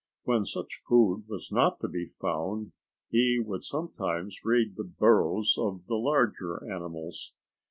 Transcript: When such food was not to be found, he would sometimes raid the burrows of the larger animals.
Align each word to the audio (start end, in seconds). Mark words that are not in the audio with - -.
When 0.23 0.45
such 0.45 0.81
food 0.89 1.25
was 1.27 1.51
not 1.51 1.79
to 1.81 1.87
be 1.87 2.07
found, 2.07 2.71
he 3.09 3.39
would 3.39 3.63
sometimes 3.63 4.43
raid 4.43 4.75
the 4.75 4.83
burrows 4.83 5.57
of 5.59 5.85
the 5.85 5.93
larger 5.93 6.63
animals. 6.67 7.35